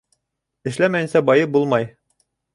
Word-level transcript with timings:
Эшләмәйенсә 0.71 1.23
байып 1.29 1.55
булмай. 1.59 1.89